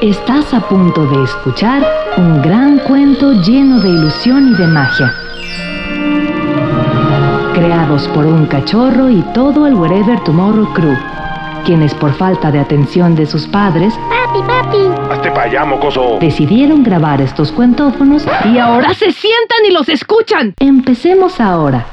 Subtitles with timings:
[0.00, 1.84] Estás a punto de escuchar
[2.16, 5.12] un gran cuento lleno de ilusión y de magia.
[7.52, 10.96] Creados por un cachorro y todo el Wherever Tomorrow Crew,
[11.66, 14.78] quienes por falta de atención de sus padres Papi, papi.
[15.10, 16.18] Hazte para allá, mocoso.
[16.20, 20.54] decidieron grabar estos cuentófonos y ahora se sientan y los escuchan.
[20.60, 21.86] Empecemos ahora.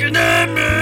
[0.00, 0.77] economics.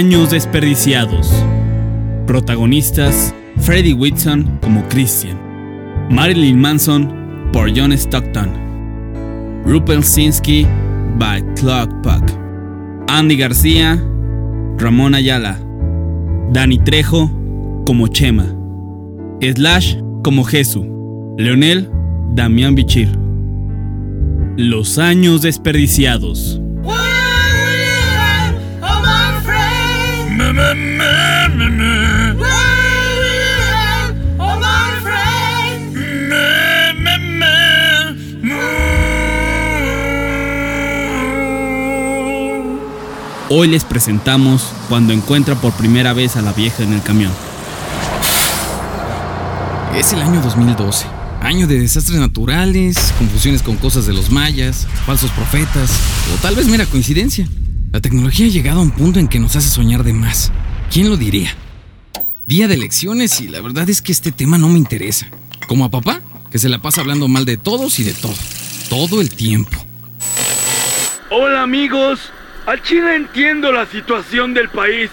[0.00, 1.30] Años desperdiciados.
[2.26, 5.38] Protagonistas: Freddie Whitson como Christian,
[6.08, 8.48] Marilyn Manson por John Stockton,
[9.66, 10.66] Rupert Sinsky
[11.18, 12.24] by Clock Puck,
[13.08, 14.02] Andy García,
[14.78, 15.60] Ramón Ayala,
[16.50, 17.30] Danny Trejo
[17.84, 18.46] como Chema,
[19.42, 20.86] Slash como Jesús,
[21.36, 21.90] Leonel
[22.32, 23.10] Damián Bichir.
[24.56, 26.58] Los años desperdiciados.
[43.52, 47.32] Hoy les presentamos cuando encuentra por primera vez a la vieja en el camión.
[49.94, 51.06] Es el año 2012.
[51.42, 55.90] Año de desastres naturales, confusiones con cosas de los mayas, falsos profetas,
[56.32, 57.48] o tal vez mera coincidencia.
[57.92, 60.52] La tecnología ha llegado a un punto en que nos hace soñar de más.
[60.92, 61.50] ¿Quién lo diría?
[62.46, 65.26] Día de elecciones y la verdad es que este tema no me interesa.
[65.66, 66.20] Como a papá,
[66.52, 68.34] que se la pasa hablando mal de todos y de todo.
[68.88, 69.76] Todo el tiempo.
[71.30, 72.30] Hola amigos,
[72.64, 75.10] al Chile entiendo la situación del país.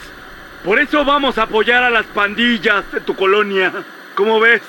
[0.63, 3.73] Por eso vamos a apoyar a las pandillas de tu colonia.
[4.13, 4.61] ¿Cómo ves?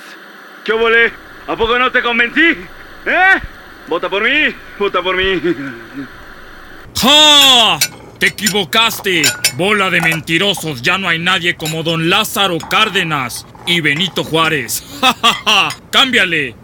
[0.64, 1.12] ¿Qué volé?
[1.46, 2.40] ¿A poco no te convencí?
[2.40, 3.40] ¿Eh?
[3.86, 5.42] Vota por mí, vota por mí.
[6.96, 7.78] ¡Ja!
[8.18, 9.22] Te equivocaste.
[9.56, 10.82] Bola de mentirosos.
[10.82, 14.82] Ya no hay nadie como don Lázaro Cárdenas y Benito Juárez.
[15.00, 15.68] ¡Ja, ja, ja!
[15.90, 16.54] ¡Cámbiale!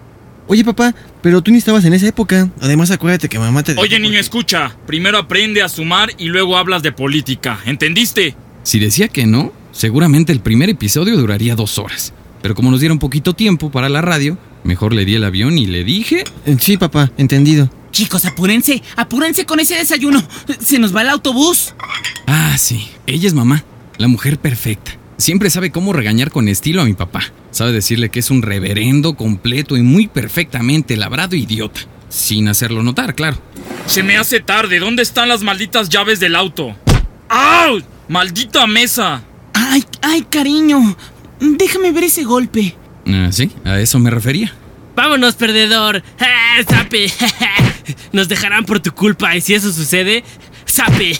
[0.46, 2.50] Oye, papá, pero tú ni estabas en esa época.
[2.60, 3.74] Además, acuérdate que mamá te.
[3.78, 4.76] Oye, niño, escucha.
[4.86, 7.60] Primero aprende a sumar y luego hablas de política.
[7.64, 8.34] ¿Entendiste?
[8.62, 12.12] Si decía que no, seguramente el primer episodio duraría dos horas.
[12.42, 15.66] Pero como nos dieron poquito tiempo para la radio, mejor le di el avión y
[15.66, 16.24] le dije...
[16.44, 17.70] Eh, Sí, papá, entendido.
[17.94, 20.20] Chicos, apúrense, apúrense con ese desayuno.
[20.58, 21.74] Se nos va el autobús.
[22.26, 23.62] Ah, sí, ella es mamá,
[23.98, 24.98] la mujer perfecta.
[25.16, 27.20] Siempre sabe cómo regañar con estilo a mi papá.
[27.52, 31.82] Sabe decirle que es un reverendo completo y muy perfectamente labrado idiota.
[32.08, 33.38] Sin hacerlo notar, claro.
[33.86, 34.80] Se me hace tarde.
[34.80, 36.74] ¿Dónde están las malditas llaves del auto?
[37.28, 37.80] ¡Au!
[38.08, 39.22] ¡Maldita mesa!
[39.52, 40.96] Ay, ay, cariño.
[41.38, 42.74] Déjame ver ese golpe.
[43.06, 44.52] Ah, sí, a eso me refería.
[44.96, 46.02] Vámonos, perdedor.
[46.18, 47.06] ¡Ah, ¡Sape!
[48.14, 50.22] Nos dejarán por tu culpa y si eso sucede,
[50.64, 51.18] ¡sape!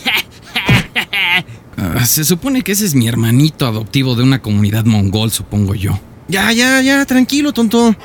[1.77, 5.99] Ah, se supone que ese es mi hermanito adoptivo de una comunidad mongol, supongo yo.
[6.29, 7.97] Ya, ya, ya, tranquilo, tonto.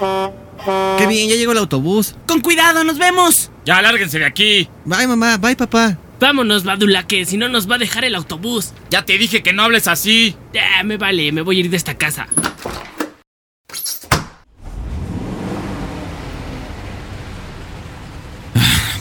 [0.97, 2.15] Qué bien, ya llegó el autobús.
[2.25, 3.51] Con cuidado, nos vemos.
[3.63, 4.67] Ya, lárguense de aquí.
[4.85, 5.99] Bye, mamá, bye, papá.
[6.19, 8.73] Vámonos, Badula, que si no nos va a dejar el autobús.
[8.89, 10.35] Ya te dije que no hables así.
[10.51, 12.27] Ya, me vale, me voy a ir de esta casa.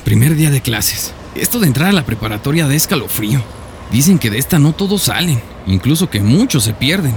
[0.08, 1.12] Primer día de clases.
[1.34, 3.42] Esto de entrar a la preparatoria da escalofrío.
[3.92, 7.14] Dicen que de esta no todos salen, incluso que muchos se pierden.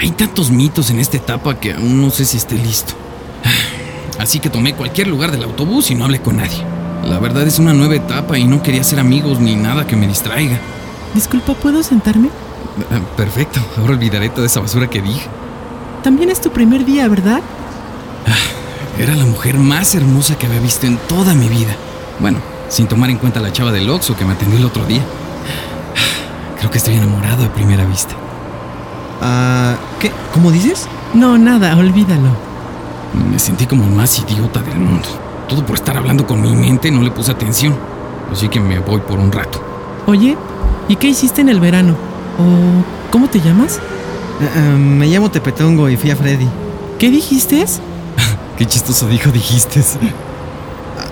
[0.00, 2.94] Hay tantos mitos en esta etapa que aún no sé si esté listo.
[4.18, 6.64] Así que tomé cualquier lugar del autobús y no hablé con nadie.
[7.04, 10.08] La verdad es una nueva etapa y no quería hacer amigos ni nada que me
[10.08, 10.58] distraiga.
[11.14, 12.28] Disculpa, ¿puedo sentarme?
[12.90, 15.28] Ah, Perfecto, ahora olvidaré toda esa basura que dije.
[16.02, 17.40] También es tu primer día, ¿verdad?
[18.98, 21.76] Era la mujer más hermosa que había visto en toda mi vida.
[22.22, 22.38] Bueno,
[22.68, 25.02] sin tomar en cuenta la chava del Oxxo que me atendió el otro día.
[26.56, 28.14] Creo que estoy enamorado a primera vista.
[29.20, 30.12] Ah, ¿qué?
[30.32, 30.86] ¿Cómo dices?
[31.14, 32.30] No, nada, olvídalo.
[33.28, 35.08] Me sentí como el más idiota del mundo.
[35.48, 37.76] Todo por estar hablando con mi mente no le puse atención.
[38.30, 39.60] Así que me voy por un rato.
[40.06, 40.36] Oye,
[40.88, 41.96] ¿y qué hiciste en el verano?
[42.38, 43.80] ¿O cómo te llamas?
[44.40, 46.48] Ah, ah, me llamo Tepetongo y fui a Freddy.
[47.00, 47.66] ¿Qué dijiste?
[48.56, 49.82] Qué chistoso dijo, dijiste.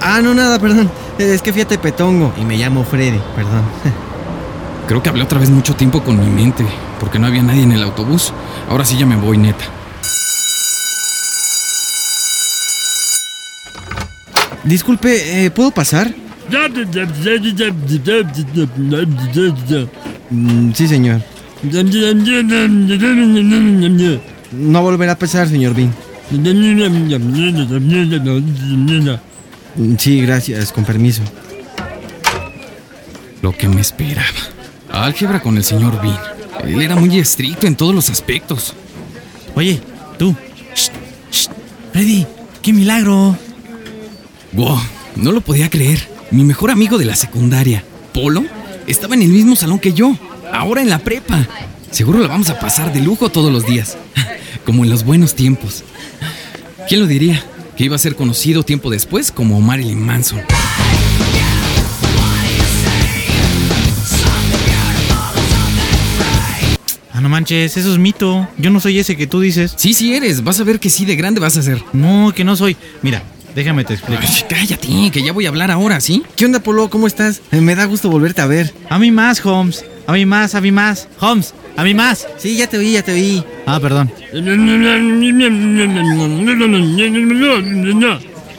[0.00, 0.91] Ah, no, nada, perdón.
[1.19, 3.62] Es que fui a Tepetongo y me llamo Freddy, perdón.
[4.88, 6.64] Creo que hablé otra vez mucho tiempo con mi mente,
[6.99, 8.32] porque no había nadie en el autobús.
[8.69, 9.64] Ahora sí ya me voy, neta.
[14.64, 16.12] Disculpe, eh, ¿puedo pasar?
[20.31, 21.20] Mm, sí, señor.
[24.53, 25.94] No volverá a pasar, señor Bean.
[29.99, 31.23] Sí, gracias, con permiso.
[33.41, 34.27] Lo que me esperaba.
[34.93, 36.19] Álgebra con el señor Bean.
[36.65, 38.75] Él era muy estricto en todos los aspectos.
[39.55, 39.81] Oye,
[40.19, 40.37] tú.
[40.75, 40.91] Shh,
[41.31, 41.49] shh.
[41.93, 42.27] Freddy,
[42.61, 43.37] qué milagro.
[44.53, 44.79] Wow,
[45.17, 46.06] no lo podía creer.
[46.31, 47.82] Mi mejor amigo de la secundaria,
[48.12, 48.44] Polo,
[48.87, 50.15] estaba en el mismo salón que yo,
[50.53, 51.47] ahora en la prepa.
[51.91, 53.97] Seguro la vamos a pasar de lujo todos los días,
[54.67, 55.85] como en los buenos tiempos.
[56.87, 57.43] ¿Quién lo diría?
[57.81, 60.43] Que iba a ser conocido tiempo después como Marilyn Manson.
[67.11, 68.47] Ah, no manches, eso es mito.
[68.59, 69.73] Yo no soy ese que tú dices.
[69.77, 70.44] Sí, sí eres.
[70.44, 71.82] Vas a ver que sí, de grande vas a ser.
[71.94, 72.77] No, que no soy.
[73.00, 73.23] Mira,
[73.55, 74.21] déjame te explico.
[74.23, 76.23] Ay, cállate, que ya voy a hablar ahora, ¿sí?
[76.37, 76.91] ¿Qué onda, Polo?
[76.91, 77.41] ¿Cómo estás?
[77.50, 78.75] Eh, Me da gusto volverte a ver.
[78.91, 79.87] A mí más, Holmes.
[80.06, 81.09] A mí más, a mí más.
[81.19, 82.27] Holmes, a mí más.
[82.37, 83.43] Sí, ya te oí, ya te oí.
[83.72, 84.11] Ah, perdón.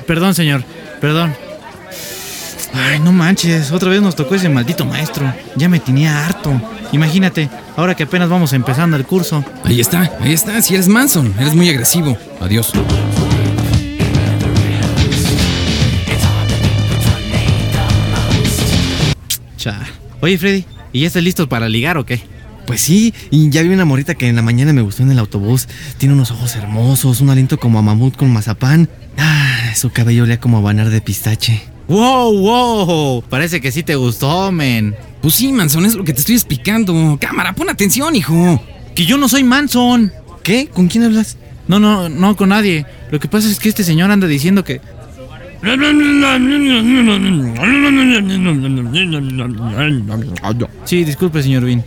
[0.07, 0.63] Perdón, señor.
[1.01, 1.33] Perdón.
[2.73, 3.73] Ay, no manches.
[3.73, 5.33] Otra vez nos tocó ese maldito maestro.
[5.57, 6.53] Ya me tenía harto.
[6.93, 9.43] Imagínate, ahora que apenas vamos empezando el curso.
[9.65, 10.61] Ahí está, ahí está.
[10.61, 12.17] Si eres Manson, eres muy agresivo.
[12.39, 12.71] Adiós.
[19.57, 19.77] Cha.
[20.21, 20.63] Oye, Freddy,
[20.93, 22.21] ¿y ya estás listo para ligar o qué?
[22.71, 25.19] Pues sí, y ya vi una morrita que en la mañana me gustó en el
[25.19, 25.67] autobús.
[25.97, 28.87] Tiene unos ojos hermosos, un aliento como a mamut con mazapán.
[29.17, 31.63] Ah, su cabello olía como a banar de pistache.
[31.89, 33.23] ¡Wow, wow!
[33.23, 34.95] Parece que sí te gustó, men.
[35.21, 37.17] Pues sí, Manson, es lo que te estoy explicando.
[37.19, 38.63] Cámara, pon atención, hijo.
[38.95, 40.13] Que yo no soy Manson.
[40.41, 40.67] ¿Qué?
[40.67, 41.35] ¿Con quién hablas?
[41.67, 42.85] No, no, no con nadie.
[43.11, 44.79] Lo que pasa es que este señor anda diciendo que.
[50.85, 51.83] Sí, disculpe, señor Bean.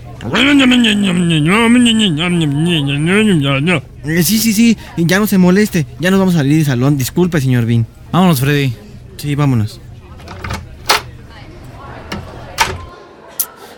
[4.05, 5.87] Eh, sí, sí, sí, ya no se moleste.
[6.01, 6.97] Ya nos vamos a salir del salón.
[6.97, 7.87] Disculpe, señor Bean.
[8.11, 8.73] Vámonos, Freddy.
[9.19, 9.81] Sí, vámonos.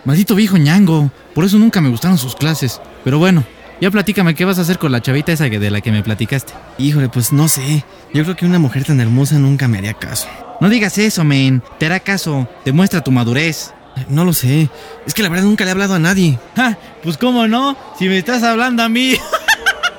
[0.04, 1.10] Maldito viejo ñango.
[1.34, 2.80] Por eso nunca me gustaron sus clases.
[3.02, 3.44] Pero bueno,
[3.80, 6.52] ya platícame qué vas a hacer con la chavita esa de la que me platicaste.
[6.78, 7.84] Híjole, pues no sé.
[8.14, 10.28] Yo creo que una mujer tan hermosa nunca me haría caso.
[10.60, 11.60] No digas eso, men.
[11.78, 12.48] Te hará caso.
[12.64, 13.72] Demuestra tu madurez.
[14.08, 14.68] No lo sé.
[15.06, 16.38] Es que la verdad nunca le he hablado a nadie.
[16.54, 19.14] Ja, pues cómo no, si me estás hablando a mí.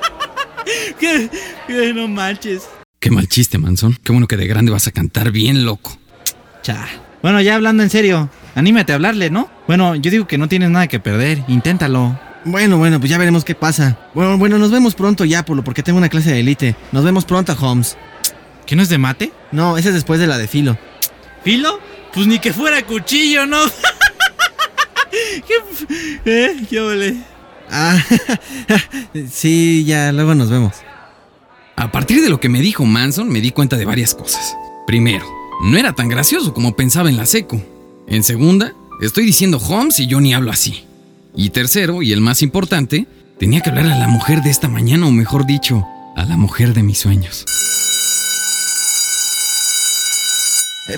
[1.00, 1.30] que,
[1.66, 2.68] que no manches.
[3.00, 3.96] Qué mal chiste, Manson.
[4.02, 5.96] Qué bueno que de grande vas a cantar bien loco.
[6.62, 6.86] Cha.
[7.22, 9.48] Bueno, ya hablando en serio, anímate a hablarle, ¿no?
[9.66, 12.18] Bueno, yo digo que no tienes nada que perder, inténtalo.
[12.44, 13.98] Bueno, bueno, pues ya veremos qué pasa.
[14.14, 16.76] Bueno, bueno, nos vemos pronto ya, Polo, porque tengo una clase de élite.
[16.92, 17.96] Nos vemos pronto, Holmes.
[18.66, 19.32] ¿Que no es de mate?
[19.50, 20.78] No, ese es después de la de filo.
[21.42, 21.80] ¿Filo?
[22.14, 23.58] Pues ni que fuera cuchillo, ¿no?
[25.10, 25.54] ¿Qué,
[26.24, 26.56] ¿Eh?
[26.68, 27.16] ¿Qué ole?
[27.70, 28.02] Ah,
[29.30, 30.74] sí, ya, luego nos vemos.
[31.76, 34.56] A partir de lo que me dijo Manson, me di cuenta de varias cosas.
[34.86, 35.26] Primero,
[35.62, 37.62] no era tan gracioso como pensaba en la seco.
[38.06, 40.84] En segunda, estoy diciendo Holmes y yo ni hablo así.
[41.36, 43.06] Y tercero, y el más importante,
[43.38, 45.86] tenía que hablar a la mujer de esta mañana, o mejor dicho,
[46.16, 47.44] a la mujer de mis sueños.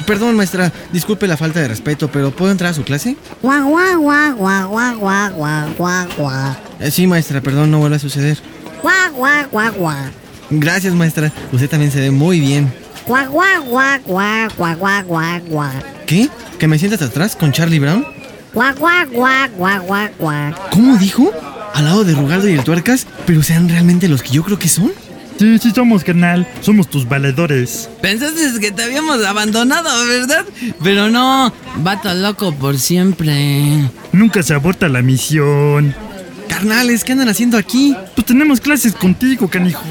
[0.06, 3.16] Perdón, maestra, disculpe la falta de respeto, pero ¿puedo entrar a su clase?
[3.42, 6.56] Guau, guau, guau, guau, guau, guau, guau, guau.
[6.90, 8.38] Sí, maestra, perdón, no vuelve a suceder.
[8.82, 10.10] Guau, guau, guau, guau.
[10.50, 11.32] Gracias, maestra.
[11.52, 12.72] Usted también se ve muy bien.
[13.06, 15.72] Guau, guau, guau, guau, guau, guau, guau,
[16.06, 16.28] ¿Qué?
[16.58, 18.06] ¿Que me sientas atrás con Charlie Brown?
[18.54, 20.54] Guau, guau, guau, guau, guau, guau.
[20.70, 21.32] ¿Cómo dijo?
[21.74, 24.68] Al lado de Rugaldo y el Tuercas, pero sean realmente los que yo creo que
[24.68, 24.92] son.
[25.40, 26.46] Sí, sí somos, carnal.
[26.60, 27.88] Somos tus valedores.
[28.02, 30.44] Pensaste que te habíamos abandonado, ¿verdad?
[30.84, 33.88] Pero no, vato loco por siempre.
[34.12, 35.94] Nunca se aborta la misión.
[36.46, 37.96] Carnales, ¿qué andan haciendo aquí?
[38.14, 39.82] Pues tenemos clases contigo, canijo.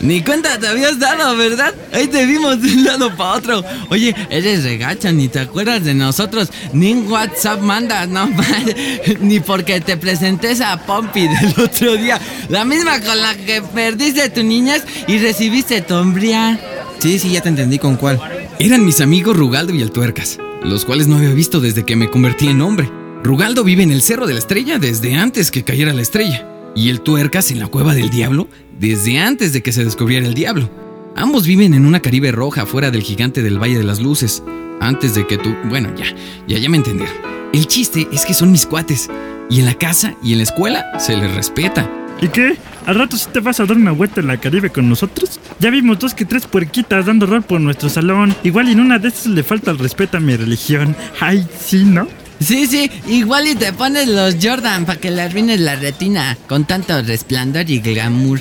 [0.00, 1.74] Ni cuenta te habías dado, ¿verdad?
[1.92, 3.64] Ahí te vimos de un lado para otro.
[3.90, 8.28] Oye, eres regacha, ni te acuerdas de nosotros, ni en WhatsApp mandas, no
[9.20, 12.20] Ni porque te presenté esa Pompi del otro día.
[12.48, 16.60] La misma con la que perdiste tu niñez y recibiste tu hombría.
[17.00, 18.20] Sí, sí, ya te entendí con cuál.
[18.58, 22.10] Eran mis amigos Rugaldo y el Tuercas, los cuales no había visto desde que me
[22.10, 22.90] convertí en hombre.
[23.22, 26.57] Rugaldo vive en el Cerro de la Estrella desde antes que cayera la estrella.
[26.78, 28.46] Y el Tuercas en la Cueva del Diablo
[28.78, 30.70] desde antes de que se descubriera el diablo.
[31.16, 34.44] Ambos viven en una Caribe roja fuera del gigante del Valle de las Luces.
[34.80, 35.52] Antes de que tú...
[35.68, 36.04] Bueno, ya,
[36.46, 37.16] ya, ya me entendieron.
[37.52, 39.10] El chiste es que son mis cuates.
[39.50, 41.90] Y en la casa y en la escuela se les respeta.
[42.22, 42.56] ¿Y qué?
[42.86, 45.40] ¿Al rato sí te vas a dar una vuelta en la Caribe con nosotros?
[45.58, 48.36] Ya vimos dos que tres puerquitas dando rol por nuestro salón.
[48.44, 50.94] Igual en una de esas le falta el respeto a mi religión.
[51.18, 52.06] Ay, sí, ¿no?
[52.40, 56.64] Sí, sí, igual y te pones los Jordan para que le arruines la retina con
[56.64, 58.40] tanto resplandor y glamour.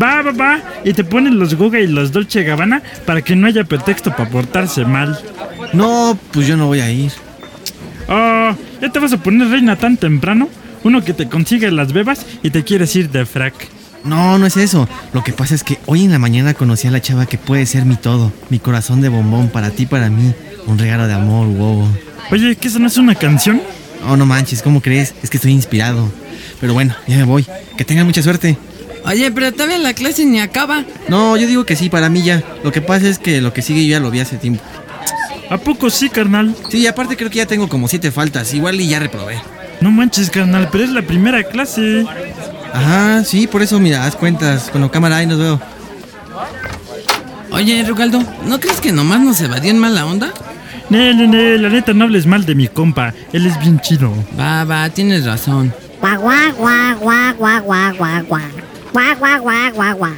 [0.00, 0.62] Va, va, va.
[0.84, 4.30] Y te ponen los Guga y los Dolce Gabbana para que no haya pretexto para
[4.30, 5.18] portarse mal.
[5.72, 7.12] No, pues yo no voy a ir.
[8.08, 10.48] Oh, ¿ya te vas a poner reina tan temprano?
[10.84, 13.54] Uno que te consigue las bebas y te quieres ir de frac.
[14.04, 14.88] No, no es eso.
[15.12, 17.66] Lo que pasa es que hoy en la mañana conocí a la chava que puede
[17.66, 18.32] ser mi todo.
[18.50, 20.32] Mi corazón de bombón para ti, para mí.
[20.66, 21.86] Un regalo de amor, wow.
[22.30, 23.60] Oye, ¿qué eso no es una canción?
[24.08, 25.14] Oh, no manches, ¿cómo crees?
[25.22, 26.10] Es que estoy inspirado.
[26.60, 27.46] Pero bueno, ya me voy.
[27.76, 28.56] Que tengan mucha suerte.
[29.04, 30.84] Oye, pero todavía la clase ni acaba.
[31.08, 32.42] No, yo digo que sí, para mí ya.
[32.62, 34.62] Lo que pasa es que lo que sigue yo ya lo vi hace tiempo.
[35.50, 36.54] ¿A poco sí, carnal?
[36.70, 38.54] Sí, aparte creo que ya tengo como siete faltas.
[38.54, 39.40] Igual y ya reprobé.
[39.80, 42.06] No manches, carnal, pero es la primera clase.
[42.72, 44.70] Ajá, sí, por eso, mira, haz cuentas.
[44.70, 45.60] Con la cámara ahí nos veo.
[47.50, 50.32] Oye, Rugaldo, ¿no crees que nomás nos evadían mal la onda?
[50.92, 53.14] Ne, ne, ne, la neta no hables mal de mi compa.
[53.32, 54.12] Él es bien chido.
[54.38, 55.72] Va, va, tienes razón.
[56.02, 58.42] Guau, guau, guau, guau, guau, guau, guau, guau.
[58.92, 60.12] Guau, guau, guau, guau, guau.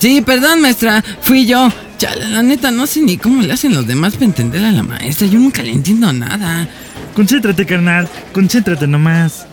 [0.00, 1.70] Sí, perdón, maestra, fui yo.
[1.98, 4.82] Chale, la neta, no sé ni cómo le hacen los demás para entender a la
[4.82, 5.28] maestra.
[5.28, 6.68] Yo nunca le entiendo nada.
[7.14, 8.08] Concéntrate, carnal.
[8.32, 9.46] Concéntrate nomás.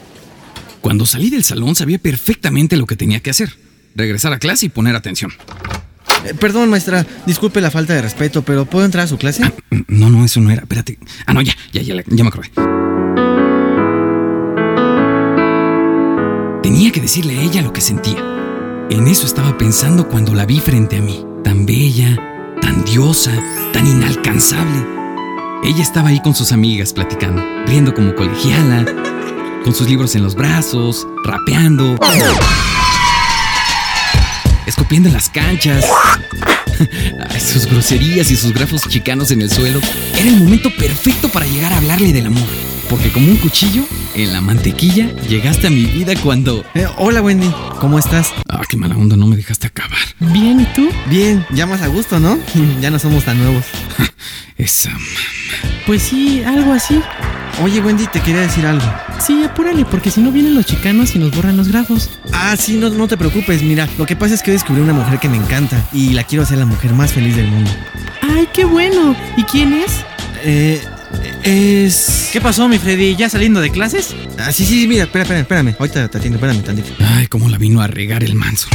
[0.81, 3.51] Cuando salí del salón sabía perfectamente lo que tenía que hacer.
[3.93, 5.31] Regresar a clase y poner atención.
[6.25, 9.43] Eh, perdón, maestra, disculpe la falta de respeto, pero ¿puedo entrar a su clase?
[9.43, 9.53] Ah,
[9.87, 10.61] no, no, eso no era.
[10.61, 10.97] Espérate.
[11.25, 12.49] Ah, no, ya, ya, ya, ya me acordé.
[16.61, 18.23] Tenía que decirle a ella lo que sentía.
[18.89, 21.25] En eso estaba pensando cuando la vi frente a mí.
[21.43, 22.17] Tan bella,
[22.61, 23.31] tan diosa,
[23.71, 24.85] tan inalcanzable.
[25.63, 28.85] Ella estaba ahí con sus amigas platicando, riendo como colegiala,
[29.63, 31.97] con sus libros en los brazos, rapeando,
[34.89, 35.85] escupiendo en las canchas.
[37.29, 39.79] Ay, sus groserías y sus grafos chicanos en el suelo.
[40.17, 42.47] Era el momento perfecto para llegar a hablarle del amor.
[42.89, 43.83] Porque como un cuchillo,
[44.15, 46.65] en la mantequilla, llegaste a mi vida cuando...
[46.73, 48.33] Eh, hola Wendy, ¿cómo estás?
[48.47, 49.99] Ah, qué mala onda, no me dejaste acabar.
[50.19, 50.89] Bien, ¿y tú?
[51.05, 52.39] Bien, ya más a gusto, ¿no?
[52.81, 53.65] ya no somos tan nuevos.
[54.57, 54.89] Esa
[55.85, 56.99] Pues sí, algo así.
[57.61, 58.85] Oye Wendy, te quería decir algo.
[59.19, 62.09] Sí, apúrale, porque si no vienen los chicanos y nos borran los grafos.
[62.31, 65.19] Ah, sí, no, no te preocupes, mira, lo que pasa es que descubrí una mujer
[65.19, 67.69] que me encanta y la quiero hacer la mujer más feliz del mundo.
[68.21, 69.15] ¡Ay, qué bueno!
[69.35, 69.91] ¿Y quién es?
[70.43, 70.81] Eh,
[71.43, 72.29] es...
[72.31, 73.15] ¿Qué pasó, mi Freddy?
[73.15, 74.15] ¿Ya saliendo de clases?
[74.37, 75.75] Ah, sí, sí, mira, espera, espera, espérame.
[75.77, 76.91] Ahorita te atiendo, espérame tantito.
[77.03, 78.69] Ay, cómo la vino a regar el manso.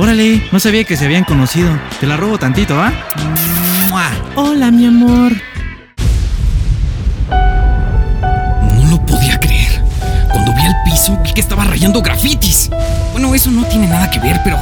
[0.00, 1.76] Órale, no sabía que se habían conocido.
[1.98, 2.92] Te la robo tantito, ¿ah?
[4.36, 5.32] Hola, mi amor.
[8.76, 9.82] No lo podía creer.
[10.30, 12.70] Cuando vi al piso, vi que estaba rayando grafitis.
[13.10, 14.56] Bueno, eso no tiene nada que ver, pero...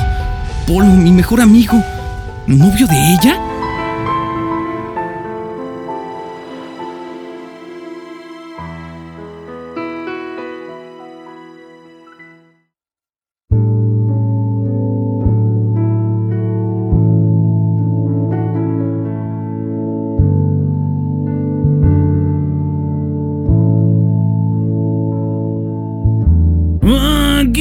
[0.66, 1.84] Polo, mi mejor amigo,
[2.46, 3.38] ¿novio de ella?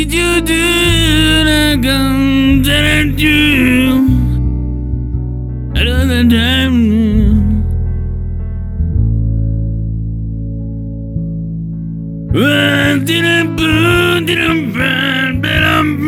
[0.05, 4.05] did you do like I'm telling you?
[5.73, 6.75] Another time.
[13.05, 16.05] didn't burn, didn't burn, but I'm.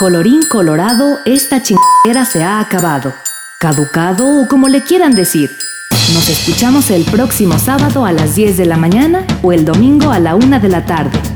[0.00, 3.12] Colorín colorado, esta chingadera se ha acabado.
[3.58, 5.50] Caducado o como le quieran decir.
[6.14, 10.18] Nos escuchamos el próximo sábado a las 10 de la mañana o el domingo a
[10.18, 11.29] la 1 de la tarde.